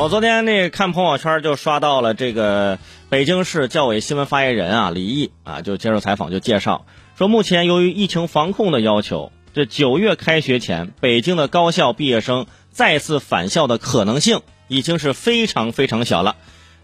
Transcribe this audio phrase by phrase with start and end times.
[0.00, 2.78] 我昨天那看朋友圈就刷到了这个
[3.10, 6.86] 北京市教委新闻发言人啊李毅啊就接受采访就介绍
[7.18, 16.36] 说，目前由于疫情防控的要求，这九月开学前北京的高校毕业生再次返校的可能性已经是非常非常小了。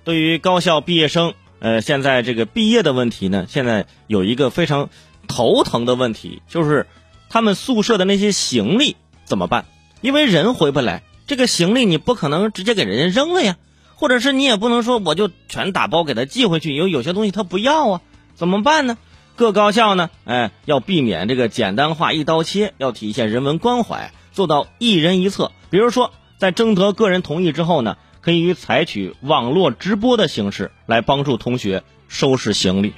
[0.05, 4.91] 对于高校毕业生，呃，现在这个毕业的问题呢，现在有一个非常
[5.27, 6.87] 头疼的问题，就是
[7.31, 8.95] 他们宿舍的那些行李
[9.25, 9.65] 怎么办？
[10.03, 11.03] 因为人回不来。
[11.27, 13.57] 这个行李你不可能直接给人家扔了呀，
[13.97, 18.01] 或者是你也不能说我就全打包给他寄回去，因为有些东西他不要啊，
[18.35, 18.97] 怎么办呢？
[19.35, 25.51] 各高校呢，哎，要避免这个简单化一刀切，要体现人文关怀，做到一人一策。
[25.69, 32.95] 比如说，在征得个人同意之后呢，可以采取网络直播的形式来帮助同学收拾行李。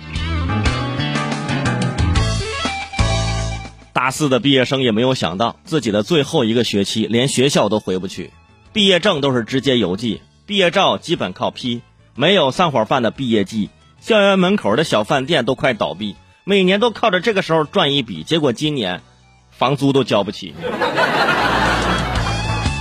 [4.08, 8.30] 大四的毕业生也没有想到，自己的最后一个学期连学校都回不去，
[8.72, 11.82] 毕业证都是直接邮寄，毕业照基本靠批，
[12.14, 13.68] 没有散伙饭的毕业季，
[14.00, 19.02] 校园门口的小饭店都快倒闭，每年都靠着这个时候赚一笔，结果今年
[19.50, 20.55] 房租都交不起，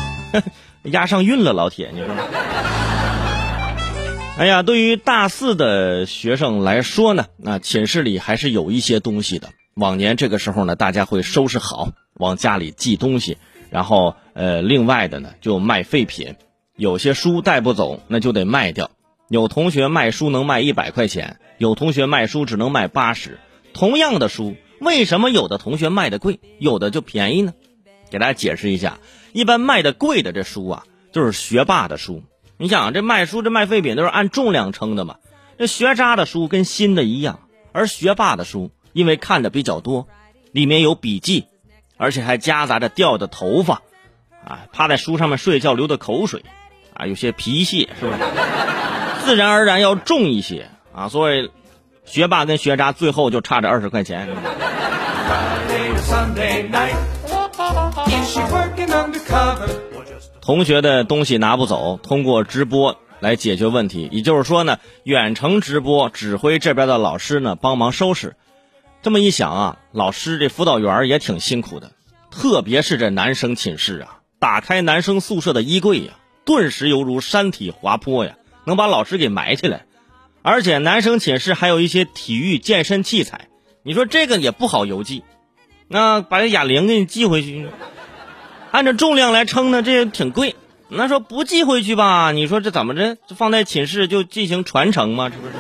[0.83, 2.15] 押上运了，老铁，你说？
[4.37, 9.49] 哎呀，对于大四的学生来说呢，那寝室里还是有一些东西的。
[9.77, 13.37] 往年这个时候呢，大家会收拾好，往家里寄东西，
[13.69, 16.35] 然后呃，另外的呢就卖废品，
[16.75, 18.89] 有些书带不走，那就得卖掉。
[19.29, 23.39] 有同学卖书能卖一百块钱，有同学卖书只能卖八十。
[23.73, 27.53] 同样的书，为什么有的同学卖的贵，有的就便宜呢？
[28.09, 28.97] 给大家解释一下，
[29.31, 32.23] 一般卖的贵的这书啊，就是学霸的书。
[32.57, 35.17] 你想，这卖书这卖废品都是按重量称的嘛？
[35.59, 37.41] 这学渣的书跟新的一样，
[37.73, 38.71] 而学霸的书。
[38.97, 40.07] 因为看的比较多，
[40.51, 41.45] 里面有笔记，
[41.97, 43.83] 而且还夹杂着掉的头发，
[44.43, 46.43] 啊，趴在书上面睡觉流的口水，
[46.95, 48.17] 啊，有些皮屑，是不是？
[49.23, 51.09] 自然而然要重一些啊。
[51.09, 51.51] 所以，
[52.05, 54.27] 学霸跟学渣最后就差这二十块钱。
[60.41, 64.09] 同学的东西拿不走，通过直播来解决问题。
[64.11, 68.35] 也就是说呢，远程直播指挥这边的老师呢帮忙收拾。
[69.01, 71.91] 这么一想啊，老师这辅导员也挺辛苦的，
[72.31, 76.13] 特别是这男生寝室啊，打开男生宿舍的衣柜呀，
[76.45, 79.85] 顿时犹如山体滑坡呀，能把老师给埋起来。
[80.41, 83.47] 而且男生寝室还有一些体育健身器材，
[83.83, 85.23] 你说这个也不好邮寄，
[85.87, 87.69] 那把这哑铃给你寄回去，
[88.71, 90.55] 按照重量来称呢，这也挺贵。
[90.89, 93.17] 那说不寄回去吧，你说这怎么着？
[93.35, 95.29] 放在寝室就进行传承吗？
[95.29, 95.53] 是不是？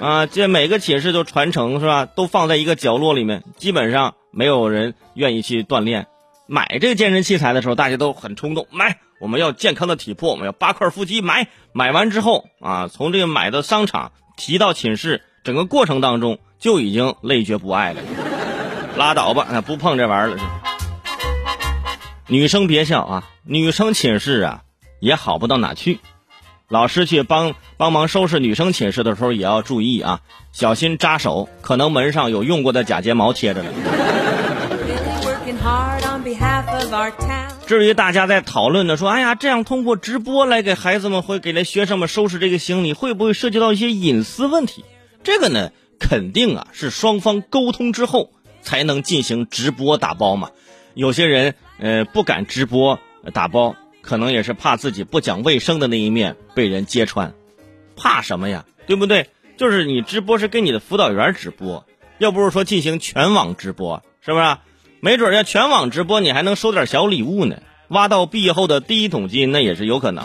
[0.00, 2.04] 啊，这每个寝室都传承是吧？
[2.06, 6.06] 都放在一个角落里面，基本上没有人愿意去锻炼。
[6.46, 18.00] 买这个健身器材的时候，大家都很冲动，买我们要健康的体魄，我们要八块腹肌，买买完之后啊，从这个买的商场提到寝室，整个过程当中就已经累觉不爱了。
[18.96, 20.42] 拉倒吧，不碰这玩意儿了。
[22.28, 24.62] 女生别笑啊，女生寝室啊
[25.00, 26.00] 也好不到哪去。
[26.68, 33.70] 老师去帮帮忙收拾女生寝室的时候，也要注意啊，小心扎手，可能门上有用过的假睫毛贴着呢。
[37.66, 44.84] 至于大家在讨论的说，哎呀，这样通过直播来给孩子们或给来学生们收拾这个行李，会不会涉及到一些隐私问题？
[45.22, 50.50] 这个呢，肯定啊是双方沟通之后才能进行直播打包嘛。
[50.94, 52.98] 有些人呃不敢直播
[53.32, 53.76] 打包。
[54.06, 57.34] 可能也是怕自己不讲卫生的那一面被人揭穿，
[57.96, 58.64] 怕什么呀？
[58.86, 59.28] 对不对？
[59.58, 61.84] 就是你直播是跟你的辅导员直播，
[62.18, 64.56] 又不是说进行全网直播，是不是？
[65.00, 67.56] 没准要全网直播，你还能收点小礼物呢，
[67.88, 70.24] 挖到毕业后的第一桶金，那也是有可能。